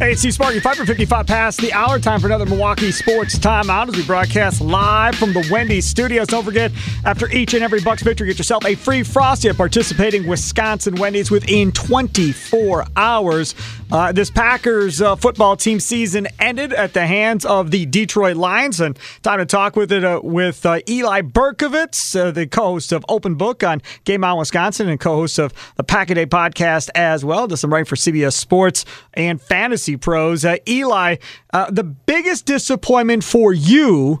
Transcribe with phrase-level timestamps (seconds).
[0.00, 1.98] Hey, it's Steve Sparky, 5 for 55 past the hour.
[1.98, 6.28] Time for another Milwaukee Sports Timeout as we broadcast live from the Wendy's studios.
[6.28, 6.72] Don't forget,
[7.04, 11.30] after each and every Bucks victory, get yourself a free Frosty at participating Wisconsin Wendy's
[11.30, 13.54] within 24 hours.
[13.92, 18.80] Uh, this Packers uh, football team season ended at the hands of the Detroit Lions,
[18.80, 23.04] and time to talk with it uh, with uh, Eli Berkovitz, uh, the co-host of
[23.10, 27.22] Open Book on Game On Wisconsin and co-host of the Pack a Day podcast as
[27.22, 27.46] well.
[27.48, 30.44] Does some writing for CBS Sports and Fantasy Pros.
[30.44, 31.16] Uh, Eli,
[31.52, 34.20] the biggest disappointment for you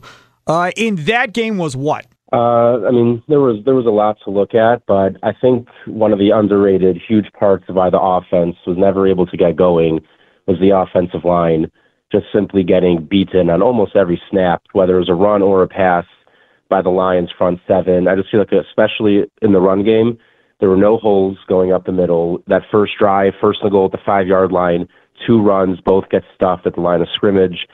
[0.76, 2.06] in that game was what?
[2.32, 5.68] Uh, I mean, there was there was a lot to look at, but I think
[5.86, 9.56] one of the underrated huge parts of why the offense was never able to get
[9.56, 10.00] going
[10.46, 11.70] was the offensive line
[12.12, 15.68] just simply getting beaten on almost every snap, whether it was a run or a
[15.68, 16.04] pass
[16.68, 18.06] by the Lions front seven.
[18.06, 20.16] I just feel like, especially in the run game,
[20.60, 22.42] there were no holes going up the middle.
[22.46, 24.88] That first drive, first and goal at the five yard line,
[25.26, 27.66] two runs, both get stuffed at the line of scrimmage.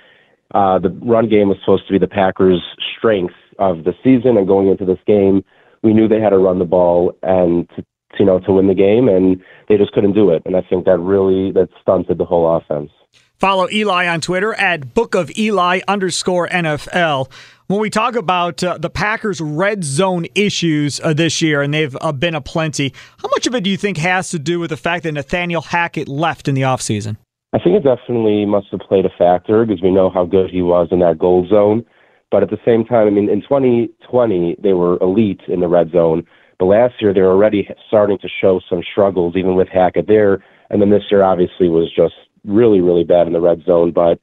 [0.55, 2.63] Uh, the run game was supposed to be the Packers'
[2.97, 5.45] strength of the season and going into this game,
[5.83, 7.85] we knew they had to run the ball and to,
[8.19, 10.43] you know to win the game, and they just couldn't do it.
[10.45, 12.91] And I think that really that stunted the whole offense.
[13.39, 17.31] Follow Eli on Twitter at Book of Eli underscore NFL.
[17.67, 21.97] When we talk about uh, the Packers' red zone issues uh, this year, and they've
[22.01, 24.71] uh, been a plenty, how much of it do you think has to do with
[24.71, 27.17] the fact that Nathaniel Hackett left in the offseason?
[27.57, 30.61] I think it definitely must have played a factor because we know how good he
[30.61, 31.87] was in that gold zone.
[32.31, 35.91] But at the same time, I mean, in 2020, they were elite in the red
[35.91, 36.27] zone.
[36.59, 40.45] But last year, they were already starting to show some struggles, even with Hackett there.
[40.69, 42.13] And then this year, obviously, was just
[42.45, 43.91] really, really bad in the red zone.
[43.91, 44.21] But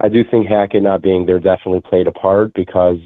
[0.00, 3.00] I do think Hackett not being there definitely played a part because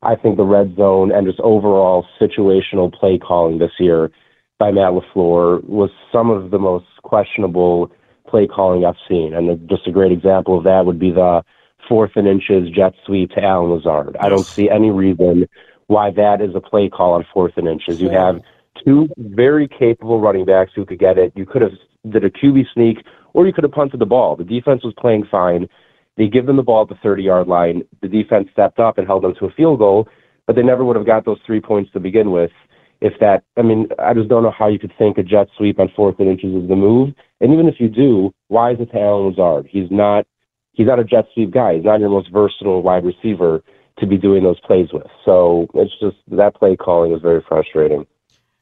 [0.00, 4.12] I think the red zone and just overall situational play calling this year
[4.60, 7.90] by Matt LaFleur was some of the most questionable
[8.28, 9.34] play calling I've seen.
[9.34, 11.42] And just a great example of that would be the
[11.88, 14.16] fourth and inches jet sweep to Allen Lazard.
[14.20, 15.48] I don't see any reason
[15.86, 18.00] why that is a play call on fourth and inches.
[18.00, 18.40] You have
[18.84, 21.32] two very capable running backs who could get it.
[21.34, 21.72] You could have
[22.08, 22.98] did a QB sneak,
[23.32, 24.36] or you could have punted the ball.
[24.36, 25.68] The defense was playing fine.
[26.16, 27.82] They give them the ball at the 30 yard line.
[28.02, 30.08] The defense stepped up and held them to a field goal,
[30.46, 32.50] but they never would have got those three points to begin with.
[33.00, 35.78] If that, I mean, I just don't know how you could think a jet sweep
[35.78, 37.14] on fourth and inches is the move.
[37.40, 39.68] And even if you do, why is it to Allen Lazard?
[39.70, 40.26] He's not
[40.72, 41.76] he's not a jet sweep guy.
[41.76, 43.62] He's not your most versatile wide receiver
[43.98, 45.06] to be doing those plays with.
[45.24, 48.06] So it's just that play calling is very frustrating.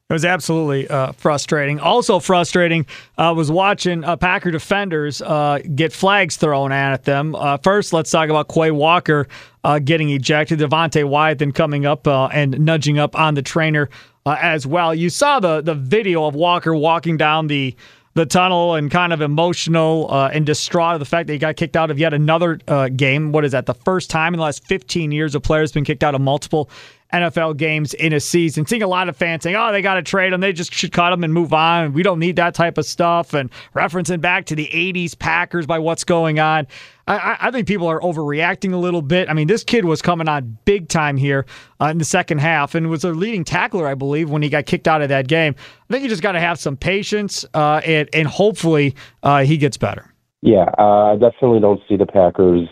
[0.09, 1.81] It was absolutely uh, frustrating.
[1.81, 2.87] Also frustrating
[3.19, 7.35] uh, was watching uh, Packer defenders uh, get flags thrown at them.
[7.35, 9.27] Uh, first, let's talk about Quay Walker
[9.65, 10.61] uh, getting ejected.
[10.61, 13.89] Devonte Wyatt then coming up and nudging up on the trainer
[14.35, 14.95] as well.
[14.95, 17.75] You saw the the video of Walker walking down the
[18.15, 21.55] the tunnel and kind of emotional uh, and distraught of the fact that he got
[21.57, 23.31] kicked out of yet another uh, game.
[23.31, 23.67] What is that?
[23.67, 26.23] The first time in the last 15 years a player has been kicked out of
[26.23, 26.71] multiple
[27.13, 28.67] NFL games in a season.
[28.67, 30.41] Seeing a lot of fans saying, "Oh, they got to trade him.
[30.41, 31.93] They just should cut him and move on.
[31.93, 35.79] We don't need that type of stuff." And referencing back to the '80s Packers by
[35.79, 36.67] what's going on.
[37.09, 39.31] I, I, think people are overreacting a little bit.
[39.31, 41.47] I mean, this kid was coming on big time here
[41.81, 44.67] uh, in the second half and was a leading tackler, I believe, when he got
[44.67, 45.55] kicked out of that game.
[45.89, 49.57] I think you just got to have some patience uh, and, and hopefully uh, he
[49.57, 50.13] gets better.
[50.43, 52.69] Yeah, uh, I definitely don't see the Packers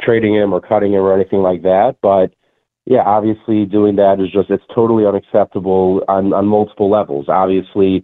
[0.00, 1.96] trading him or cutting him or anything like that.
[2.02, 2.34] But
[2.88, 7.26] yeah, obviously doing that is just it's totally unacceptable on on multiple levels.
[7.28, 8.02] Obviously,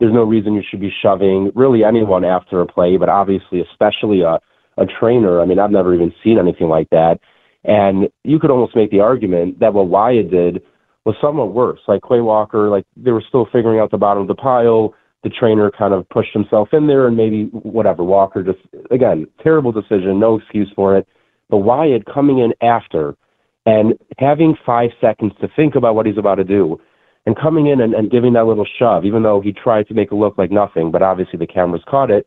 [0.00, 4.22] there's no reason you should be shoving really anyone after a play, but obviously, especially
[4.22, 4.40] a
[4.78, 5.40] a trainer.
[5.40, 7.20] I mean, I've never even seen anything like that.
[7.62, 10.60] And you could almost make the argument that what Wyatt did
[11.04, 11.80] was somewhat worse.
[11.86, 14.92] Like Quay Walker, like they were still figuring out the bottom of the pile.
[15.22, 18.58] The trainer kind of pushed himself in there, and maybe whatever Walker just
[18.90, 21.06] again terrible decision, no excuse for it.
[21.48, 23.16] But Wyatt coming in after
[23.66, 26.80] and having five seconds to think about what he's about to do,
[27.26, 30.12] and coming in and, and giving that little shove, even though he tried to make
[30.12, 32.26] it look like nothing, but obviously the cameras caught it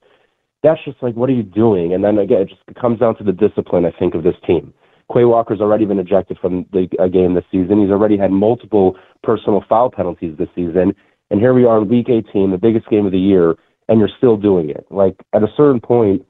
[0.63, 1.93] that's just like, what are you doing?
[1.93, 4.73] And then again, it just comes down to the discipline, I think, of this team.
[5.11, 7.81] Quay Walker's already been ejected from the game this season.
[7.81, 10.93] He's already had multiple personal foul penalties this season.
[11.31, 13.55] And here we are in week 18, the biggest game of the year,
[13.87, 14.85] and you're still doing it.
[14.91, 16.25] Like, at a certain point,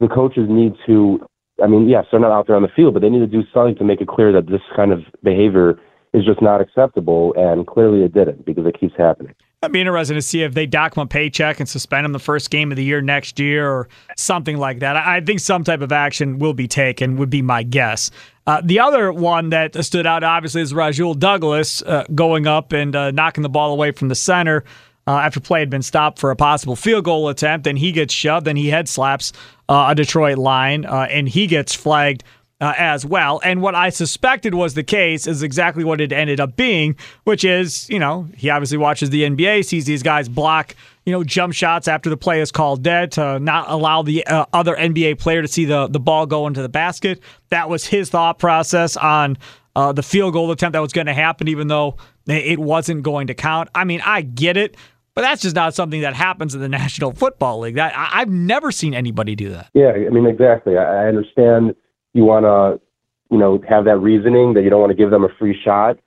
[0.00, 1.24] the coaches need to,
[1.62, 3.42] I mean, yes, they're not out there on the field, but they need to do
[3.52, 5.78] something to make it clear that this kind of behavior
[6.14, 7.34] is just not acceptable.
[7.36, 9.34] And clearly it didn't because it keeps happening.
[9.60, 12.20] I'd be interested to see if they dock him a paycheck and suspend him the
[12.20, 14.96] first game of the year next year or something like that.
[14.96, 18.12] I think some type of action will be taken, would be my guess.
[18.46, 22.94] Uh, the other one that stood out, obviously, is Rasul Douglas uh, going up and
[22.94, 24.62] uh, knocking the ball away from the center
[25.08, 27.66] uh, after play had been stopped for a possible field goal attempt.
[27.66, 29.32] And he gets shoved, and he head slaps
[29.68, 32.24] a Detroit line, uh, and he gets flagged
[32.60, 33.40] uh, as well.
[33.44, 37.44] And what I suspected was the case is exactly what it ended up being, which
[37.44, 40.74] is, you know, he obviously watches the NBA, sees these guys block,
[41.04, 44.46] you know, jump shots after the play is called dead to not allow the uh,
[44.52, 47.22] other NBA player to see the, the ball go into the basket.
[47.50, 49.38] That was his thought process on
[49.76, 53.28] uh, the field goal attempt that was going to happen, even though it wasn't going
[53.28, 53.68] to count.
[53.74, 54.76] I mean, I get it.
[55.18, 57.74] But that's just not something that happens in the National Football League.
[57.74, 59.68] That I, have never seen anybody do that.
[59.74, 60.78] Yeah, I mean, exactly.
[60.78, 61.74] I, I understand
[62.14, 62.80] you want to,
[63.28, 65.98] you know, have that reasoning that you don't want to give them a free shot,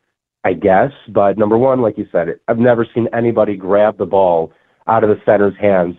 [0.46, 0.94] I guess.
[1.10, 4.54] But number one, like you said, I've never seen anybody grab the ball
[4.88, 5.98] out of the center's hands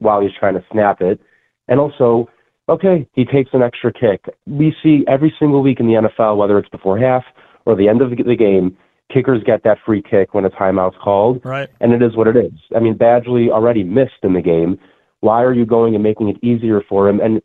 [0.00, 1.20] while he's trying to snap it.
[1.68, 2.28] And also,
[2.68, 4.24] okay, he takes an extra kick.
[4.48, 7.22] We see every single week in the NFL, whether it's before half
[7.66, 8.76] or the end of the game,
[9.10, 11.44] kickers get that free kick when a timeout's called.
[11.44, 11.68] Right.
[11.80, 12.52] And it is what it is.
[12.74, 14.78] I mean, Badgley already missed in the game.
[15.20, 17.20] Why are you going and making it easier for him?
[17.20, 17.42] And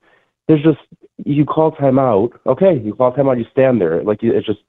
[0.47, 0.79] there's just
[1.25, 2.31] you call timeout.
[2.45, 3.39] Okay, you call timeout.
[3.39, 4.03] You stand there.
[4.03, 4.59] Like it's just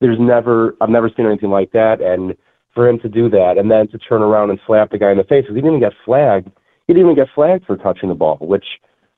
[0.00, 2.00] there's never I've never seen anything like that.
[2.00, 2.36] And
[2.74, 5.18] for him to do that and then to turn around and slap the guy in
[5.18, 6.48] the face, because he didn't even get flagged.
[6.86, 8.64] He didn't even get flagged for touching the ball, which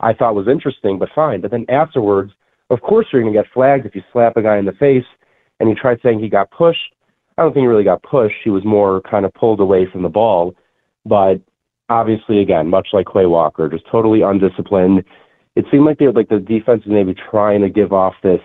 [0.01, 1.41] I thought was interesting, but fine.
[1.41, 2.33] But then afterwards,
[2.71, 5.05] of course you're going to get flagged if you slap a guy in the face.
[5.61, 6.95] And he tried saying he got pushed.
[7.39, 8.37] I don't think he really got pushed.
[8.45, 10.55] He was more kind of pulled away from the ball.
[11.07, 11.41] But
[11.89, 15.05] obviously, again, much like Quay Walker, just totally undisciplined
[15.57, 18.41] it seemed like they like the defense was maybe trying to give off this,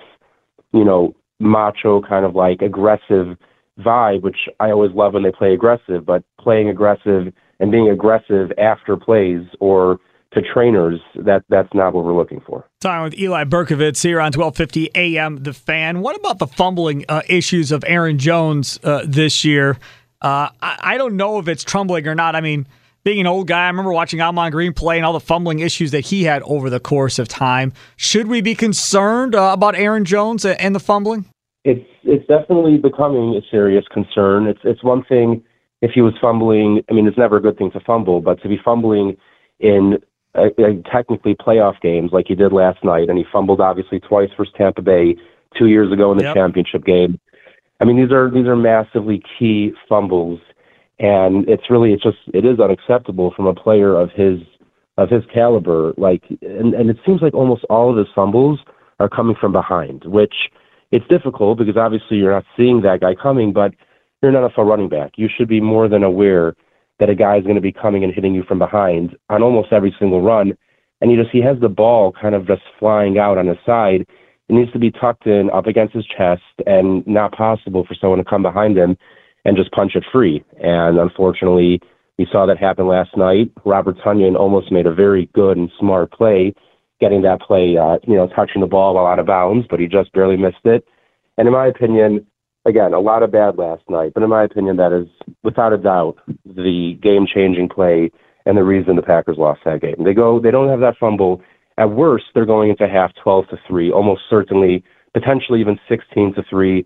[0.73, 3.37] you know, macho kind of like aggressive
[3.79, 8.51] vibe, which I always love when they play aggressive, but playing aggressive and being aggressive
[8.57, 9.99] after plays or
[10.35, 12.65] to trainers, that that's not what we're looking for.
[12.81, 16.01] Talking with Eli Berkovitz here on 1250 AM The Fan.
[16.01, 19.77] What about the fumbling uh, issues of Aaron Jones uh, this year?
[20.21, 22.35] Uh, I, I, don't know if it's troubling or not.
[22.35, 22.67] I mean,
[23.03, 25.91] being an old guy, I remember watching Ahman Green play and all the fumbling issues
[25.91, 27.73] that he had over the course of time.
[27.95, 31.25] Should we be concerned uh, about Aaron Jones and the fumbling?
[31.63, 34.47] It's it's definitely becoming a serious concern.
[34.47, 35.43] It's it's one thing
[35.81, 36.81] if he was fumbling.
[36.89, 39.17] I mean, it's never a good thing to fumble, but to be fumbling
[39.59, 39.97] in
[40.35, 44.29] a, a technically playoff games like he did last night, and he fumbled obviously twice
[44.37, 45.15] versus Tampa Bay
[45.57, 46.35] two years ago in the yep.
[46.35, 47.19] championship game.
[47.79, 50.39] I mean, these are these are massively key fumbles
[50.99, 54.39] and it's really it's just it is unacceptable from a player of his
[54.97, 58.59] of his caliber like and and it seems like almost all of his fumbles
[58.99, 60.49] are coming from behind which
[60.91, 63.73] it's difficult because obviously you're not seeing that guy coming but
[64.21, 66.55] you're an NFL running back you should be more than aware
[66.99, 69.71] that a guy is going to be coming and hitting you from behind on almost
[69.71, 70.57] every single run
[71.01, 74.05] and he just he has the ball kind of just flying out on his side
[74.47, 78.19] it needs to be tucked in up against his chest and not possible for someone
[78.19, 78.97] to come behind him
[79.43, 80.43] and just punch it free.
[80.61, 81.81] And unfortunately,
[82.17, 83.51] we saw that happen last night.
[83.65, 86.53] Robert Tonyan almost made a very good and smart play,
[86.99, 89.87] getting that play, uh, you know, touching the ball while out of bounds, but he
[89.87, 90.85] just barely missed it.
[91.37, 92.25] And in my opinion,
[92.65, 95.07] again, a lot of bad last night, but in my opinion, that is
[95.43, 98.11] without a doubt the game-changing play
[98.45, 100.03] and the reason the Packers lost that game.
[100.03, 101.41] They go, they don't have that fumble.
[101.77, 106.43] At worst, they're going into half 12 to three, almost certainly, potentially even 16 to
[106.49, 106.85] three,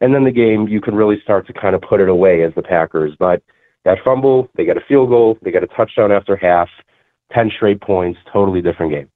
[0.00, 2.54] and then the game you can really start to kind of put it away as
[2.54, 3.14] the Packers.
[3.18, 3.42] But
[3.84, 6.68] that fumble, they get a field goal, they get a touchdown after half,
[7.32, 9.08] 10 straight points, totally different game.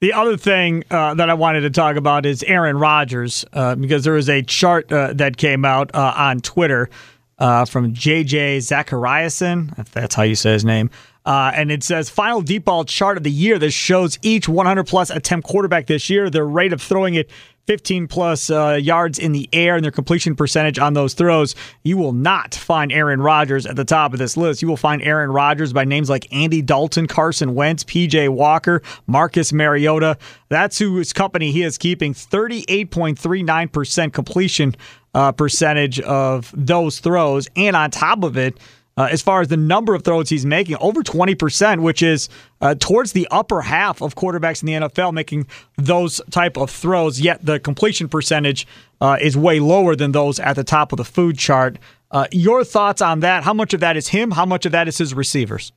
[0.00, 4.04] The other thing uh, that I wanted to talk about is Aaron Rodgers, uh, because
[4.04, 6.90] there was a chart uh, that came out uh, on Twitter
[7.38, 10.90] uh, from JJ Zachariason, if that's how you say his name.
[11.26, 13.58] Uh, and it says final deep ball chart of the year.
[13.58, 17.28] This shows each 100 plus attempt quarterback this year, their rate of throwing it
[17.66, 21.56] 15 plus uh, yards in the air and their completion percentage on those throws.
[21.82, 24.62] You will not find Aaron Rodgers at the top of this list.
[24.62, 29.52] You will find Aaron Rodgers by names like Andy Dalton, Carson Wentz, PJ Walker, Marcus
[29.52, 30.16] Mariota.
[30.48, 34.76] That's whose company he is keeping 38.39% completion
[35.12, 37.48] uh, percentage of those throws.
[37.56, 38.58] And on top of it,
[38.96, 42.28] uh, as far as the number of throws he's making, over 20%, which is
[42.60, 47.20] uh, towards the upper half of quarterbacks in the NFL making those type of throws.
[47.20, 48.66] Yet the completion percentage
[49.00, 51.78] uh, is way lower than those at the top of the food chart.
[52.10, 53.44] Uh, your thoughts on that?
[53.44, 54.30] How much of that is him?
[54.30, 55.72] How much of that is his receivers?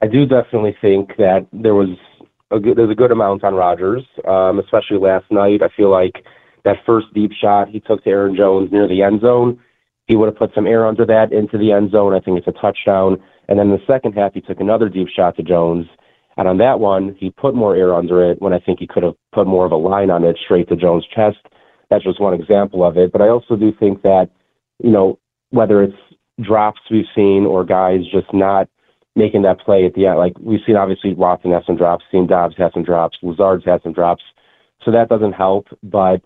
[0.00, 1.96] I do definitely think that there was
[2.50, 5.62] a good, there's a good amount on Rodgers, um, especially last night.
[5.62, 6.24] I feel like
[6.64, 9.60] that first deep shot he took to Aaron Jones near the end zone
[10.06, 12.14] he would have put some air under that into the end zone.
[12.14, 13.22] I think it's a touchdown.
[13.48, 15.86] And then the second half, he took another deep shot to Jones.
[16.36, 19.02] And on that one, he put more air under it when I think he could
[19.02, 21.38] have put more of a line on it straight to Jones' chest.
[21.90, 23.12] That's just one example of it.
[23.12, 24.30] But I also do think that,
[24.82, 25.18] you know,
[25.50, 25.96] whether it's
[26.40, 28.68] drops we've seen or guys just not
[29.14, 32.26] making that play at the end, like we've seen obviously Watson has some drops, seen
[32.26, 34.22] Doubs has some drops, Lazard's had some drops.
[34.84, 35.66] So that doesn't help.
[35.82, 36.22] But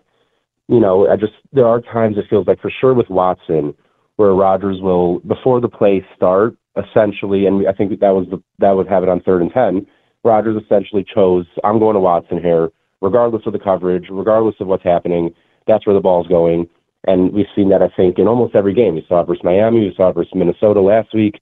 [0.67, 3.73] you know, I just there are times it feels like for sure with Watson
[4.17, 8.71] where Rodgers will before the play start essentially, and I think that was the that
[8.71, 9.87] would have it on third and ten.
[10.23, 12.69] Rodgers essentially chose I'm going to Watson here,
[13.01, 15.33] regardless of the coverage, regardless of what's happening.
[15.67, 16.67] That's where the ball's going,
[17.05, 18.95] and we've seen that I think in almost every game.
[18.95, 21.39] You saw it versus Miami, you saw it versus Minnesota last week.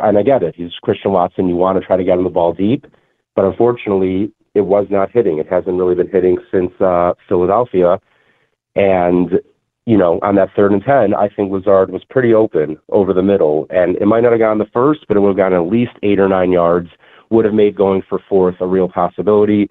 [0.00, 0.54] And I get it.
[0.56, 1.48] He's Christian Watson.
[1.48, 2.86] You want to try to get him the ball deep,
[3.34, 5.38] but unfortunately, it was not hitting.
[5.38, 7.98] It hasn't really been hitting since uh, Philadelphia
[8.76, 9.40] and,
[9.86, 13.22] you know, on that third and 10, I think Lazard was pretty open over the
[13.22, 13.66] middle.
[13.70, 15.92] And it might not have gone the first, but it would have gone at least
[16.02, 16.88] eight or nine yards,
[17.30, 19.68] would have made going for fourth a real possibility.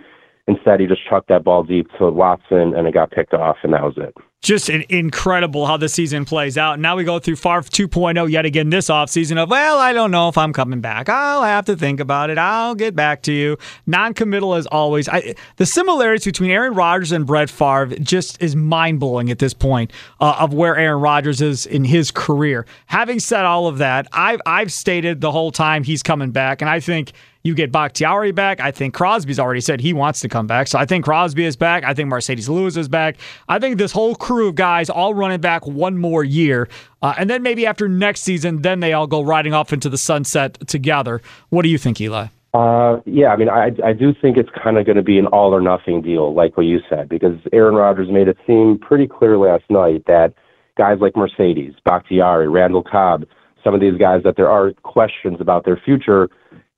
[0.47, 3.73] Instead, he just chucked that ball deep to Watson, and it got picked off, and
[3.73, 6.79] that was it just incredible how the season plays out.
[6.79, 10.29] Now we go through Favre 2.0 yet again this offseason of, well, I don't know
[10.29, 11.09] if I'm coming back.
[11.09, 12.39] I'll have to think about it.
[12.39, 13.57] I'll get back to you.
[13.85, 15.07] Non-committal as always.
[15.07, 19.93] I, the similarities between Aaron Rodgers and Brett Favre just is mind-blowing at this point
[20.19, 22.65] uh, of where Aaron Rodgers is in his career.
[22.87, 26.69] Having said all of that, I've, I've stated the whole time he's coming back, and
[26.69, 27.11] I think–
[27.43, 28.59] you get Bakhtiari back.
[28.59, 30.67] I think Crosby's already said he wants to come back.
[30.67, 31.83] So I think Crosby is back.
[31.83, 33.17] I think Marcedes Lewis is back.
[33.49, 36.69] I think this whole crew of guys all running back one more year.
[37.01, 39.97] Uh, and then maybe after next season, then they all go riding off into the
[39.97, 41.21] sunset together.
[41.49, 42.27] What do you think, Eli?
[42.53, 45.25] Uh, yeah, I mean, I I do think it's kind of going to be an
[45.27, 49.07] all or nothing deal, like what you said, because Aaron Rodgers made it seem pretty
[49.07, 50.33] clear last night that
[50.77, 53.23] guys like Mercedes, Bakhtiari, Randall Cobb,
[53.63, 56.29] some of these guys that there are questions about their future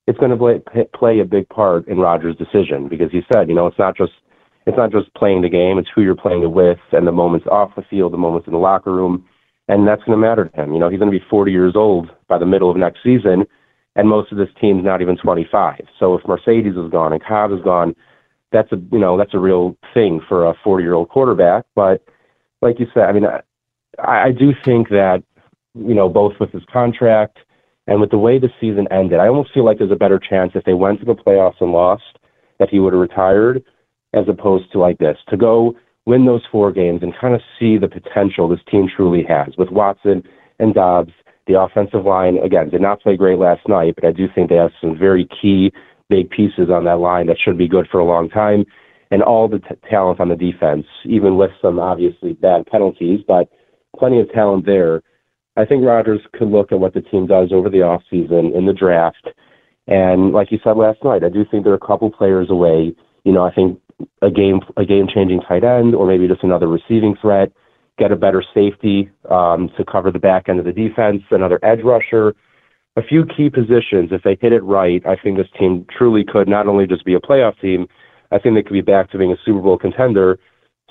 [0.06, 0.60] it's going to play,
[0.94, 4.12] play a big part in Rodgers' decision because he said, you know, it's not just
[4.66, 7.46] it's not just playing the game; it's who you're playing it with, and the moments
[7.50, 9.24] off the field, the moments in the locker room,
[9.68, 10.72] and that's going to matter to him.
[10.72, 13.44] You know, he's going to be 40 years old by the middle of next season,
[13.96, 15.80] and most of this team's not even 25.
[15.98, 17.94] So if Marcedes is gone and Cobb is gone,
[18.52, 21.64] that's a you know that's a real thing for a 40 year old quarterback.
[21.74, 22.02] But
[22.62, 23.42] like you said, I mean, I,
[23.98, 25.22] I do think that
[25.74, 27.38] you know both with his contract
[27.86, 30.52] and with the way the season ended, I almost feel like there's a better chance
[30.54, 32.18] if they went to the playoffs and lost
[32.58, 33.62] that he would have retired
[34.14, 35.18] as opposed to like this.
[35.28, 35.74] To go
[36.06, 39.70] win those four games and kind of see the potential this team truly has with
[39.70, 40.22] Watson
[40.58, 41.12] and Doubs.
[41.46, 44.56] The offensive line, again, did not play great last night, but I do think they
[44.56, 45.72] have some very key
[46.08, 48.64] big pieces on that line that should be good for a long time.
[49.10, 53.50] And all the t- talent on the defense, even with some obviously bad penalties, but
[53.98, 55.02] plenty of talent there
[55.56, 58.66] I think Rodgers could look at what the team does over the off season in
[58.66, 59.28] the draft,
[59.86, 62.94] and like you said last night, I do think they're a couple players away.
[63.24, 63.80] You know, I think
[64.22, 67.52] a game a game changing tight end, or maybe just another receiving threat,
[67.98, 71.80] get a better safety um, to cover the back end of the defense, another edge
[71.84, 72.34] rusher,
[72.96, 74.10] a few key positions.
[74.10, 77.14] If they hit it right, I think this team truly could not only just be
[77.14, 77.86] a playoff team.
[78.32, 80.38] I think they could be back to being a Super Bowl contender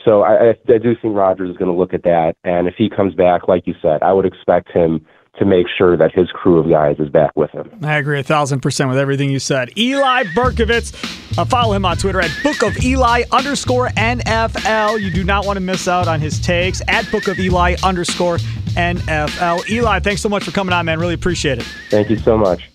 [0.06, 2.76] So I, I, I do think Rodgers is going to look at that, and if
[2.78, 5.06] he comes back, like you said, I would expect him
[5.40, 7.70] to make sure that his crew of guys is back with him.
[7.82, 9.76] I agree a thousand percent with everything you said.
[9.78, 10.94] Eli Berkovitz,
[11.38, 15.02] uh, follow him on Twitter at Book of Eli underscore NFL.
[15.02, 18.38] You do not want to miss out on his takes at Book of Eli underscore
[18.76, 19.68] NFL.
[19.70, 21.00] Eli, thanks so much for coming on, man.
[21.00, 21.66] Really appreciate it.
[21.90, 22.70] Thank you so much.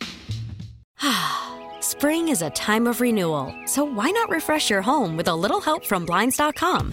[1.80, 5.60] Spring is a time of renewal, so why not refresh your home with a little
[5.60, 6.92] help from Blinds.com?